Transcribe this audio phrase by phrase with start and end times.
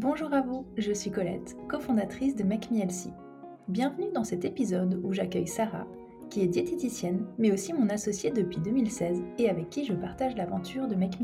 [0.00, 2.68] Bonjour à vous, je suis Colette, cofondatrice de Make.
[3.66, 5.88] Bienvenue dans cet épisode où j'accueille Sarah,
[6.30, 10.86] qui est diététicienne, mais aussi mon associée depuis 2016 et avec qui je partage l'aventure
[10.86, 11.18] de Make.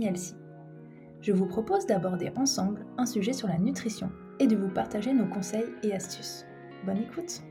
[1.21, 4.11] Je vous propose d'aborder ensemble un sujet sur la nutrition
[4.41, 6.45] et de vous partager nos conseils et astuces.
[6.85, 7.45] Bonne écoute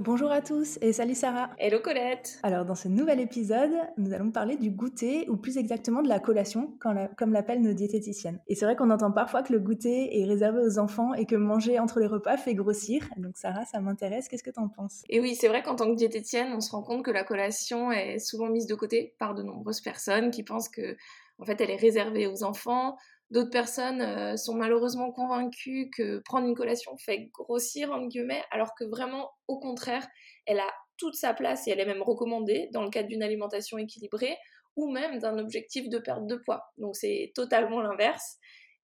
[0.00, 1.50] Bonjour à tous et salut Sarah.
[1.58, 2.38] Hello Colette.
[2.44, 6.20] Alors dans ce nouvel épisode, nous allons parler du goûter ou plus exactement de la
[6.20, 8.38] collation, comme l'appellent nos diététiciennes.
[8.46, 11.34] Et c'est vrai qu'on entend parfois que le goûter est réservé aux enfants et que
[11.34, 13.08] manger entre les repas fait grossir.
[13.16, 14.28] Donc Sarah, ça m'intéresse.
[14.28, 15.02] Qu'est-ce que tu en penses?
[15.08, 17.90] Et oui, c'est vrai qu'en tant que diététicienne, on se rend compte que la collation
[17.90, 20.96] est souvent mise de côté par de nombreuses personnes qui pensent que
[21.40, 22.96] en fait elle est réservée aux enfants
[23.30, 28.74] D'autres personnes euh, sont malheureusement convaincues que prendre une collation fait grossir, en guillemets, alors
[28.74, 30.06] que vraiment, au contraire,
[30.46, 33.76] elle a toute sa place et elle est même recommandée dans le cadre d'une alimentation
[33.76, 34.36] équilibrée
[34.76, 36.72] ou même d'un objectif de perte de poids.
[36.78, 38.38] Donc c'est totalement l'inverse.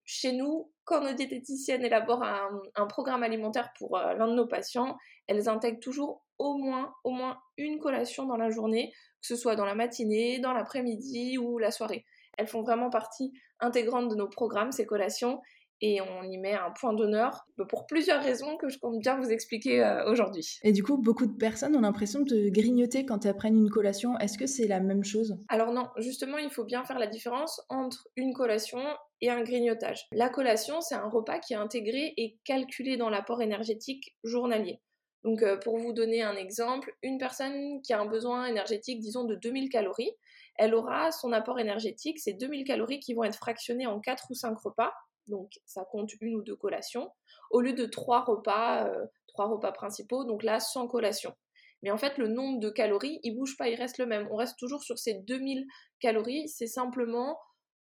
[0.04, 4.96] Chez nous, quand nos diététiciennes élaborent un, programme alimentaire pour euh, l'un de nos patients,
[5.26, 9.54] elles intègrent toujours au moins, au moins une collation dans la journée, que ce soit
[9.54, 12.06] dans la matinée, dans l'après-midi ou la soirée.
[12.38, 15.40] Elles font vraiment partie intégrante de nos programmes, ces collations,
[15.82, 19.18] et on y met un point d'honneur bah, pour plusieurs raisons que je compte bien
[19.18, 20.58] vous expliquer euh, aujourd'hui.
[20.62, 24.18] Et du coup, beaucoup de personnes ont l'impression de grignoter quand elles prennent une collation.
[24.18, 25.38] Est-ce que c'est la même chose?
[25.48, 28.80] Alors non, justement, il faut bien faire la différence entre une collation
[29.22, 30.06] et un grignotage.
[30.12, 34.80] La collation, c'est un repas qui est intégré et calculé dans l'apport énergétique journalier.
[35.24, 39.24] Donc euh, pour vous donner un exemple, une personne qui a un besoin énergétique, disons,
[39.24, 40.12] de 2000 calories,
[40.60, 44.34] elle aura son apport énergétique, ces 2000 calories qui vont être fractionnées en 4 ou
[44.34, 44.92] 5 repas,
[45.26, 47.10] donc ça compte une ou deux collations,
[47.50, 51.34] au lieu de 3 repas, euh, repas principaux, donc là sans collation.
[51.82, 54.28] Mais en fait, le nombre de calories, il bouge pas, il reste le même.
[54.30, 55.66] On reste toujours sur ces 2000
[55.98, 57.38] calories, c'est simplement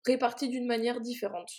[0.07, 1.51] réparti d'une manière différente.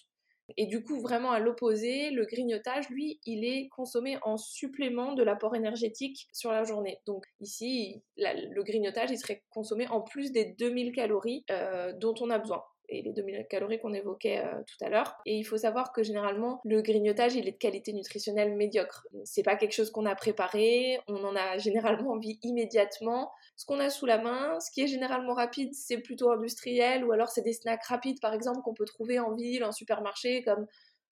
[0.58, 5.24] Et du coup, vraiment à l'opposé, le grignotage, lui, il est consommé en supplément de
[5.24, 7.00] l'apport énergétique sur la journée.
[7.06, 12.30] Donc ici, le grignotage, il serait consommé en plus des 2000 calories euh, dont on
[12.30, 12.64] a besoin
[13.02, 15.16] les 2000 calories qu'on évoquait euh, tout à l'heure.
[15.26, 19.08] Et il faut savoir que généralement, le grignotage, il est de qualité nutritionnelle médiocre.
[19.24, 23.32] C'est pas quelque chose qu'on a préparé, on en a généralement envie immédiatement.
[23.56, 27.12] Ce qu'on a sous la main, ce qui est généralement rapide, c'est plutôt industriel, ou
[27.12, 30.68] alors c'est des snacks rapides, par exemple, qu'on peut trouver en ville, en supermarché, comme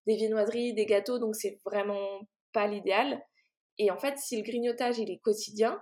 [0.06, 2.20] des viennoiseries, des gâteaux, donc c'est vraiment
[2.52, 3.22] pas l'idéal.
[3.78, 5.80] Et en fait, si le grignotage, il est quotidien,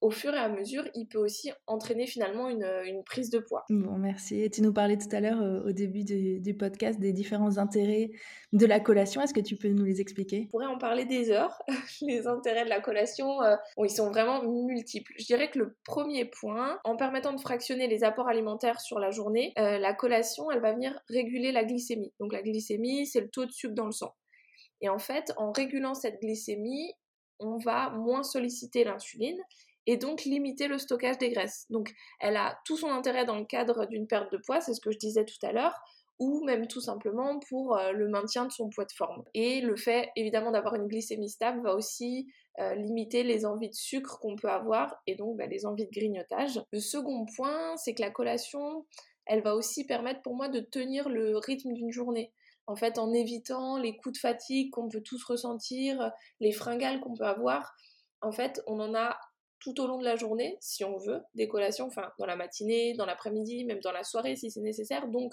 [0.00, 3.64] au fur et à mesure, il peut aussi entraîner finalement une, prise de poids.
[3.68, 4.42] Bon, merci.
[4.42, 8.10] Et tu nous parlais tout à l'heure euh, au début du, podcast des différents intérêts
[8.52, 9.20] de la collation.
[9.22, 10.44] Est-ce que tu peux nous les expliquer?
[10.46, 11.62] On pourrait en parler des heures.
[12.02, 15.12] les intérêts de la collation, euh, ils sont vraiment multiples.
[15.18, 19.10] Je dirais que le premier point, en permettant de fractionner les apports alimentaires sur la
[19.10, 22.12] journée, euh, la collation, elle va venir réguler la glycémie.
[22.20, 24.14] Donc la glycémie, c'est le taux de sucre dans le sang.
[24.80, 26.92] Et en fait, en régulant cette glycémie,
[27.40, 29.38] on va moins solliciter l'insuline
[29.88, 31.64] et donc limiter le stockage des graisses.
[31.70, 34.82] Donc elle a tout son intérêt dans le cadre d'une perte de poids, c'est ce
[34.82, 35.74] que je disais tout à l'heure,
[36.18, 39.24] ou même tout simplement pour euh, le maintien de son poids de forme.
[39.32, 43.74] Et le fait évidemment d'avoir une glycémie stable va aussi euh, limiter les envies de
[43.74, 46.60] sucre qu'on peut avoir et donc bah, les envies de grignotage.
[46.70, 48.84] Le second point, c'est que la collation,
[49.24, 52.30] elle va aussi permettre pour moi de tenir le rythme d'une journée.
[52.66, 57.14] En fait, en évitant les coups de fatigue qu'on peut tous ressentir, les fringales qu'on
[57.14, 57.74] peut avoir,
[58.20, 59.18] en fait, on en a
[59.60, 62.94] tout au long de la journée, si on veut, des collations, enfin dans la matinée,
[62.94, 65.08] dans l'après-midi, même dans la soirée si c'est nécessaire.
[65.08, 65.32] Donc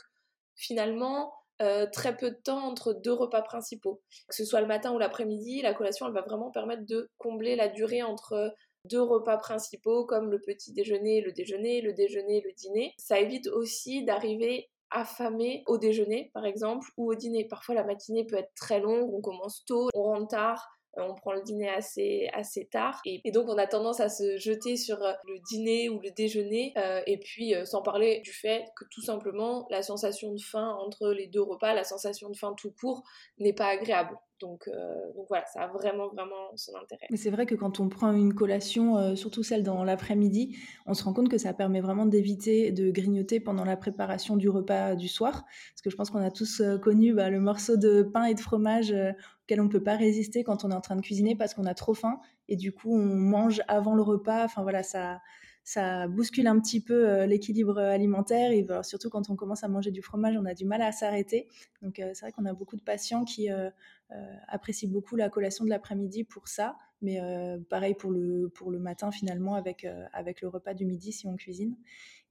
[0.55, 4.01] finalement, euh, très peu de temps entre deux repas principaux.
[4.27, 7.55] Que ce soit le matin ou l'après-midi, la collation, elle va vraiment permettre de combler
[7.55, 8.53] la durée entre
[8.85, 12.93] deux repas principaux comme le petit déjeuner, le déjeuner, le déjeuner, le dîner.
[12.97, 17.45] Ça évite aussi d'arriver affamé au déjeuner par exemple ou au dîner.
[17.45, 21.33] Parfois la matinée peut être très longue, on commence tôt, on rentre tard, on prend
[21.33, 25.13] le dîner assez, assez tard et, donc on a tendance à se jeter sur euh,
[25.27, 29.67] le dîner ou le déjeuner euh, et puis sans parler du fait que tout simplement
[29.69, 33.03] la sensation de faim entre les deux repas, la sensation de faim tout court
[33.39, 34.17] n'est pas agréable.
[34.39, 34.69] Donc,
[35.15, 37.07] donc, voilà, ça a vraiment, vraiment son intérêt.
[37.09, 41.03] Mais c'est vrai que quand on prend une collation, surtout celle dans l'après-midi, on se
[41.03, 45.07] rend compte que ça permet vraiment d'éviter de grignoter pendant la préparation du repas du
[45.07, 45.45] soir.
[45.73, 48.39] Parce que je pense qu'on a tous connu bah, le morceau de pain et de
[48.39, 48.93] fromage
[49.43, 51.65] auquel on ne peut pas résister quand on est en train de cuisiner parce qu'on
[51.65, 54.43] a trop faim et du coup on mange avant le repas.
[54.43, 55.21] Enfin voilà, ça,
[55.65, 59.89] ça bouscule un petit peu euh, l'équilibre alimentaire et surtout quand on commence à manger
[59.89, 61.49] du fromage, on a du mal à s'arrêter.
[61.81, 63.71] Donc euh, c'est vrai qu'on a beaucoup de patients qui, euh,
[64.47, 66.77] apprécient beaucoup la collation de l'après-midi pour ça.
[67.01, 67.19] Mais
[67.69, 71.35] pareil pour le, pour le matin finalement avec, avec le repas du midi si on
[71.35, 71.75] cuisine.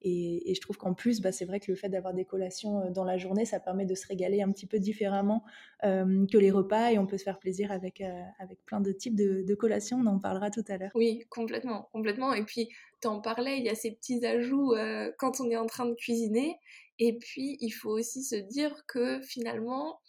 [0.06, 3.05] Et, je trouve qu'en plus, bah, c'est vrai que le fait d'avoir des collations dans
[3.05, 5.44] la journée, ça permet de se régaler un petit peu différemment
[5.82, 8.02] que les repas et on peut se faire plaisir avec,
[8.38, 9.99] avec plein de types de, de, collations.
[9.99, 10.90] On en parlera tout à l'heure.
[10.94, 12.34] Oui, complètement, complètement.
[12.34, 12.69] Et puis,
[13.00, 14.75] tu en parlais, il y a ces petits ajouts
[15.19, 16.58] quand on est en train de cuisiner.
[16.99, 20.00] Et puis, il faut aussi se dire que finalement,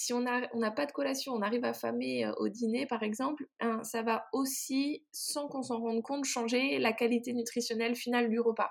[0.00, 4.02] si on n'a pas de collation, on arrive affamé au dîner, par exemple, hein, ça
[4.02, 8.70] va aussi, sans qu'on s'en rende compte, changer la qualité nutritionnelle finale du repas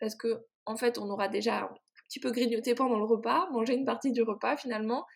[0.00, 1.74] parce que en fait on aura déjà un
[2.08, 5.06] petit peu grignoté pendant le repas, mangé une partie du repas finalement,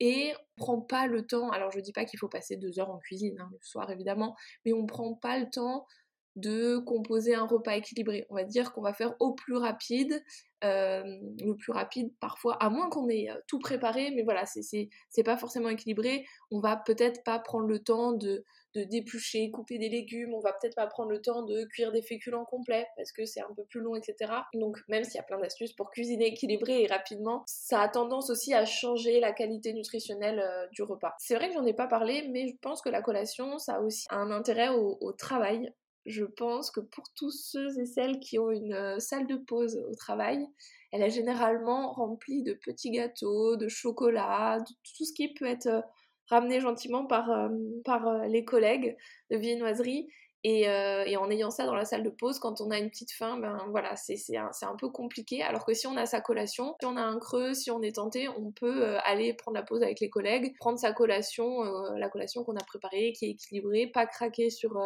[0.00, 1.50] et on prend pas le temps.
[1.50, 4.36] Alors je dis pas qu'il faut passer deux heures en cuisine hein, le soir évidemment,
[4.66, 5.86] mais on prend pas le temps
[6.36, 8.26] de composer un repas équilibré.
[8.30, 10.22] On va dire qu'on va faire au plus rapide,
[10.64, 11.02] euh,
[11.40, 15.36] le plus rapide parfois, à moins qu'on ait euh, tout préparé, mais voilà, c'est pas
[15.36, 16.24] forcément équilibré.
[16.50, 18.44] On va peut-être pas prendre le temps de,
[18.74, 22.00] de d'éplucher, couper des légumes, on va peut-être pas prendre le temps de cuire des
[22.00, 24.32] féculents complets parce que c'est un peu plus long, etc.
[24.54, 28.30] Donc même s'il y a plein d'astuces pour cuisiner équilibré et rapidement, ça a tendance
[28.30, 31.14] aussi à changer la qualité nutritionnelle euh, du repas.
[31.18, 33.80] C'est vrai que j'en ai pas parlé, mais je pense que la collation, ça a
[33.80, 35.72] aussi un intérêt au travail
[36.06, 39.80] je pense que pour tous ceux et celles qui ont une euh, salle de pause
[39.88, 40.46] au travail,
[40.90, 45.66] elle est généralement remplie de petits gâteaux, de chocolat, de tout ce qui peut être
[45.66, 45.80] euh,
[46.28, 47.48] ramené gentiment par, euh,
[47.84, 48.96] par les collègues
[49.30, 50.08] de viennoiserie.
[50.44, 53.38] Et, en ayant ça dans la salle de pause, quand on a une petite faim,
[53.38, 55.40] ben voilà, c'est un, un, peu compliqué.
[55.40, 57.94] Alors que si on a sa collation, si on a un creux, si on est
[57.94, 61.62] tenté, on peut aller prendre la pause avec les collègues, prendre sa collation,
[61.94, 64.76] la collation qu'on a préparée, qui est équilibrée, pas craquer sur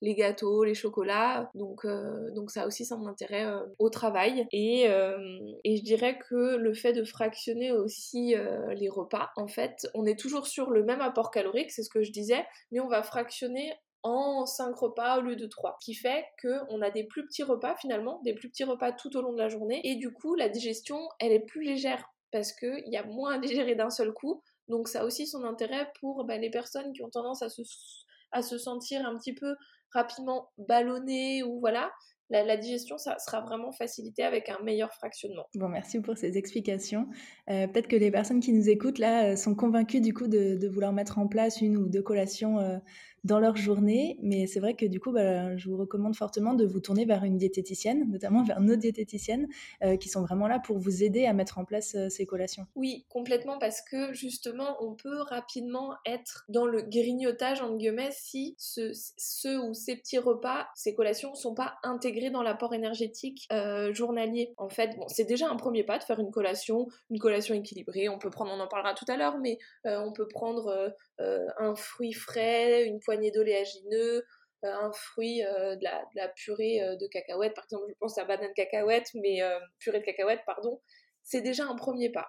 [0.00, 1.50] les gâteaux, les chocolats.
[1.54, 4.46] Donc, euh, donc ça aussi son intérêt euh, au travail.
[4.52, 5.18] Et, euh,
[5.64, 8.34] et, je dirais que le fait de fractionner aussi
[8.76, 12.02] les repas, en fait, on est toujours sur le même apport calorique, c'est ce que
[12.02, 15.76] je disais, mais on va fractionner en 5 repas au lieu de 3.
[15.80, 19.14] Ce qui fait qu'on a des plus petits repas finalement, des plus petits repas tout
[19.16, 19.80] au long de la journée.
[19.84, 23.38] Et du coup, la digestion, elle est plus légère parce qu'il y a moins à
[23.38, 24.42] digérer d'un seul coup.
[24.68, 28.58] Donc ça a aussi son intérêt pour bah, les personnes qui ont tendance à se
[28.58, 29.54] sentir un petit peu
[29.92, 31.90] rapidement ballonné ou voilà,
[32.30, 35.46] la, digestion, ça sera vraiment facilité avec un meilleur fractionnement.
[35.54, 37.08] Bon, merci pour ces explications.
[37.50, 40.68] Euh, peut-être que les personnes qui nous écoutent là euh, sont convaincues du coup de,
[40.68, 42.78] vouloir mettre en place une ou deux collations euh,
[43.24, 44.18] dans leur journée.
[44.22, 47.24] Mais c'est vrai que du coup, bah, je vous recommande fortement de vous tourner vers
[47.24, 49.48] une diététicienne, notamment vers nos diététiciennes,
[49.82, 52.66] euh, qui sont vraiment là pour vous aider à mettre en place euh, ces collations.
[52.74, 58.54] Oui, complètement, parce que justement, on peut rapidement être dans le grignotage, en guillemets, si
[58.58, 64.52] ce, ou ces petits repas, ces collations, sont pas intégrés dans l'apport énergétique euh, journalier.
[64.56, 68.08] En fait, bon, c'est déjà un premier pas de faire une collation, une collation équilibrée.
[68.08, 72.12] On peut prendre, on en parlera tout à l'heure, mais on peut prendre un fruit
[72.12, 74.24] frais, une poignée d'oléagineux,
[74.64, 75.84] euh, un fruit, euh, de,
[76.14, 79.40] la, purée euh, de cacahuètes, par exemple, je pense à banane cacahuète, mais
[79.80, 80.80] purée de cacahuètes, pardon,
[81.24, 82.28] c'est déjà un premier pas.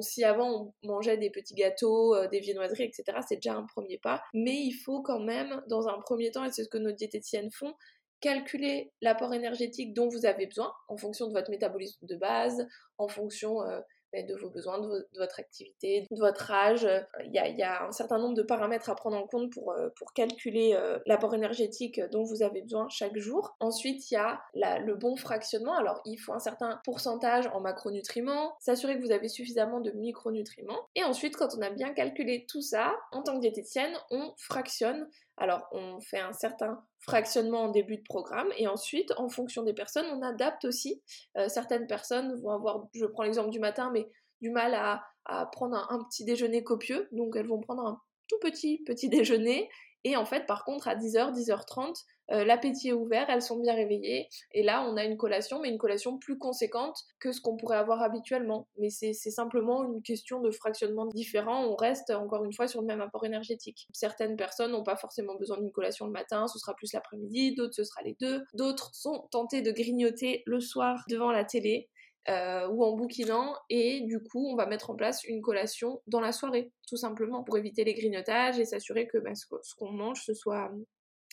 [0.00, 4.22] si avant on mangeait des petits gâteaux, des viennoiseries, etc., c'est déjà un premier pas.
[4.34, 7.50] Mais il faut quand même, dans un premier temps, et c'est ce que nos diététiciennes
[7.50, 7.74] font,
[8.20, 12.66] calculer l'apport énergétique dont vous avez besoin en fonction de votre métabolisme de base,
[12.98, 13.60] en fonction
[14.14, 16.88] de vos besoins, de, votre activité, de votre âge.
[17.24, 20.74] Il y, a, un certain nombre de paramètres à prendre en compte pour, euh, calculer
[20.74, 23.56] euh, l'apport énergétique dont vous avez besoin chaque jour.
[23.60, 25.74] Ensuite, il y a le bon fractionnement.
[25.76, 30.88] Alors, il faut un certain pourcentage en macronutriments, s'assurer que vous avez suffisamment de micronutriments.
[30.94, 35.08] Et ensuite, quand on a bien calculé tout ça, en tant que diététicienne, on fractionne
[35.40, 39.72] alors, on fait un certain fractionnement en début de programme et ensuite, en fonction des
[39.72, 41.02] personnes, on adapte aussi.
[41.36, 44.08] Euh, certaines personnes vont avoir, je prends l'exemple du matin, mais
[44.40, 45.04] du mal à,
[45.52, 49.68] prendre un, petit déjeuner copieux, donc elles vont prendre un tout petit petit déjeuner
[50.04, 53.74] et en fait, par contre, à 10h, 10h30, euh, l'appétit est ouvert, elles sont bien
[53.74, 54.28] réveillées.
[54.52, 57.78] Et là, on a une collation, mais une collation plus conséquente que ce qu'on pourrait
[57.78, 58.68] avoir habituellement.
[58.78, 61.64] Mais c'est simplement une question de fractionnement différent.
[61.64, 63.88] On reste encore une fois sur le même apport énergétique.
[63.92, 67.74] Certaines personnes n'ont pas forcément besoin d'une collation le matin, ce sera plus l'après-midi, d'autres
[67.74, 68.44] ce sera les deux.
[68.54, 71.88] D'autres sont tentés de grignoter le soir devant la télé.
[72.28, 76.20] Euh, ou en bouquinant et du coup on va mettre en place une collation dans
[76.20, 80.22] la soirée tout simplement pour éviter les grignotages et s'assurer que bah, ce qu'on mange
[80.22, 80.70] ce soit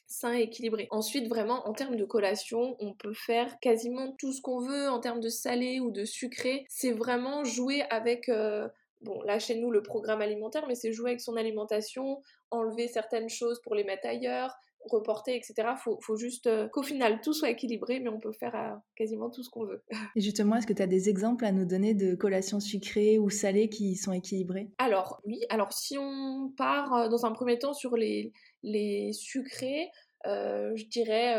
[0.07, 0.87] sain et équilibré.
[0.91, 4.99] Ensuite, vraiment, en termes de collation, on peut faire quasiment tout ce qu'on veut en
[4.99, 6.65] termes de salé ou de sucré.
[6.69, 8.29] C'est vraiment jouer avec...
[8.29, 8.67] Euh,
[9.01, 13.29] bon, là chez nous, le programme alimentaire, mais c'est jouer avec son alimentation, enlever certaines
[13.29, 14.55] choses pour les mettre ailleurs,
[14.89, 15.69] reporter, etc.
[15.83, 19.49] Faut, faut juste qu'au final tout soit équilibré, mais on peut faire quasiment tout ce
[19.49, 19.83] qu'on veut.
[20.15, 23.29] Et justement, est-ce que tu as des exemples à nous donner de collations sucrées ou
[23.29, 24.69] salées qui sont équilibrées?
[24.77, 28.31] Alors oui, alors si on part dans un premier temps sur les,
[28.63, 29.89] les sucrés,
[30.25, 31.35] je dirais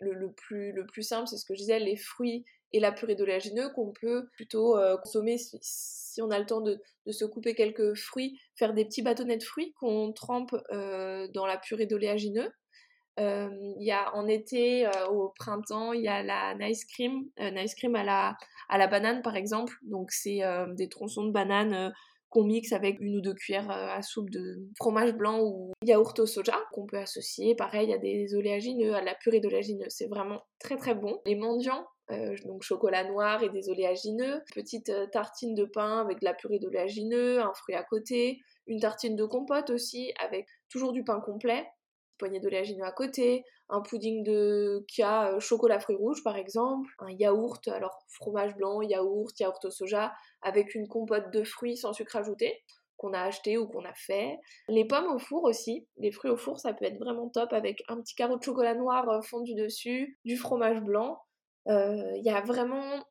[0.00, 3.14] le, plus, le plus simple, c'est ce que je disais, les fruits et la purée
[3.14, 6.80] d'oléagineux qu'on peut plutôt consommer si, on a le temps de,
[7.10, 11.86] se couper quelques fruits, faire des petits bâtonnets de fruits qu'on trempe dans la purée
[11.86, 12.50] d'oléagineux.
[13.18, 17.94] Il y a en été, au printemps, il y a la nice cream, nice cream
[17.94, 18.36] à la,
[18.68, 19.74] à la banane par exemple.
[19.82, 20.40] Donc c'est
[20.76, 21.92] des tronçons de banane
[22.28, 26.26] qu'on mixe avec une ou deux cuillères à soupe de fromage blanc ou yaourt au
[26.26, 29.86] soja qu'on peut associer pareil à des oléagineux, à la purée d'oléagineux.
[29.88, 31.20] C'est vraiment très très bon.
[31.24, 36.20] Les mendiants euh, donc chocolat noir et des oléagineux, petite euh, tartine de pain avec
[36.20, 40.92] de la purée d'oléagineux, un fruit à côté, une tartine de compote aussi avec toujours
[40.92, 41.66] du pain complet,
[42.18, 46.88] poignée d'oléagineux à côté, un pudding de qui a euh, chocolat fruit rouge par exemple,
[46.98, 51.92] un yaourt, alors fromage blanc, yaourt, yaourt au soja avec une compote de fruits sans
[51.92, 52.62] sucre ajouté
[52.96, 54.38] qu'on a acheté ou qu'on a fait.
[54.68, 57.82] Les pommes au four aussi, les fruits au four ça peut être vraiment top avec
[57.88, 61.18] un petit carreau de chocolat noir fondu dessus, du fromage blanc
[61.66, 63.04] il euh, y a vraiment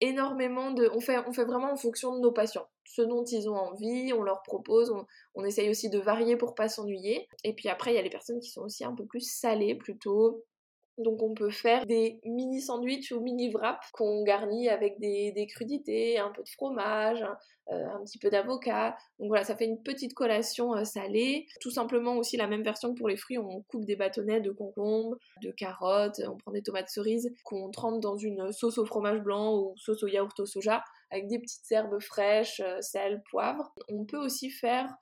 [0.00, 0.90] énormément de...
[0.94, 2.68] On fait, on fait vraiment en fonction de nos patients.
[2.84, 6.54] Ce dont ils ont envie, on leur propose, on, on essaye aussi de varier pour
[6.54, 7.28] pas s'ennuyer.
[7.44, 9.74] Et puis après, il y a les personnes qui sont aussi un peu plus salées
[9.74, 10.44] plutôt.
[10.98, 15.46] Donc on peut faire des mini sandwichs ou mini wraps qu'on garnit avec des, des,
[15.46, 17.24] crudités, un peu de fromage,
[17.70, 18.96] euh, un petit peu d'avocat.
[19.18, 21.46] Donc voilà, ça fait une petite collation euh, salée.
[21.60, 24.50] Tout simplement aussi la même version que pour les fruits, on coupe des bâtonnets de
[24.50, 29.20] concombres, de carottes, on prend des tomates cerises qu'on trempe dans une sauce au fromage
[29.20, 33.72] blanc ou sauce au yaourt au soja avec des petites herbes fraîches, euh, sel, poivre.
[33.88, 34.94] On peut aussi faire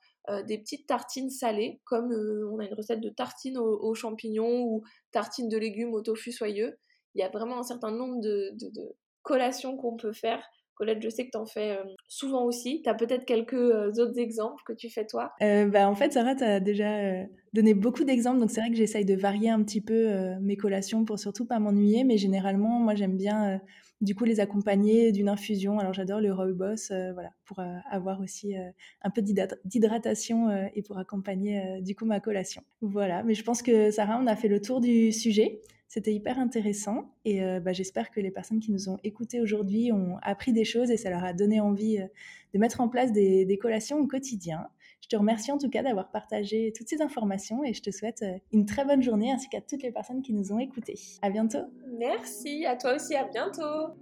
[0.45, 2.11] des petites tartines salées, comme
[2.51, 6.77] on a une recette de tartines aux, champignons ou tartines de légumes au tofu soyeux.
[7.15, 10.43] Il y a vraiment un certain nombre de collations qu'on peut faire
[10.77, 12.81] Colette, je sais que tu en fais euh, souvent aussi.
[12.83, 15.31] Tu as peut-être quelques euh, autres exemples que tu fais toi?
[15.41, 18.39] Euh, bah, En fait, Sarah, tu as déjà donné beaucoup d'exemples.
[18.39, 21.57] Donc, c'est vrai que j'essaye de varier un petit peu mes collations pour surtout pas
[21.57, 22.03] m'ennuyer.
[22.03, 23.59] Mais généralement, moi, j'aime bien
[24.01, 25.79] du coup les accompagner d'une infusion.
[25.79, 28.55] Alors, j'adore le rooibos voilà, pour avoir aussi
[29.01, 32.63] un peu d'hydratation et pour accompagner du coup ma collation.
[32.81, 33.23] Voilà.
[33.23, 35.61] Mais je pense que Sarah, on a fait le tour du sujet.
[35.87, 39.93] C'était hyper intéressant et euh, bah, j'espère que les personnes qui nous ont écoutés aujourd'hui
[39.93, 42.07] ont appris des choses et ça leur a donné envie euh,
[42.53, 44.67] de mettre en place des, collations au quotidien.
[45.09, 48.23] Je te remercie en tout cas d'avoir partagé toutes ces informations et je te souhaite
[48.23, 50.99] euh, une très bonne journée ainsi qu'à toutes les personnes qui nous ont écoutés.
[51.21, 51.61] À bientôt.
[51.97, 53.93] Merci, à toi aussi, à bientôt.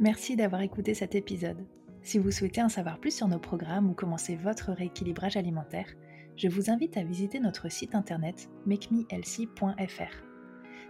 [0.00, 1.64] Merci d'avoir écouté cet épisode.
[2.02, 5.88] Si vous souhaitez en savoir plus sur nos programmes ou commencer votre rééquilibrage alimentaire,
[6.36, 10.33] je vous invite à visiter notre site internet makemehealthy.fr.